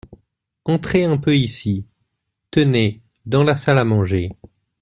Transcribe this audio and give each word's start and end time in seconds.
Entrez 0.65 1.03
un 1.05 1.17
peu 1.19 1.35
ici, 1.37 1.85
tenez, 2.49 3.03
dans 3.27 3.43
la 3.43 3.55
salle 3.55 3.77
à 3.77 3.85
manger. 3.85 4.31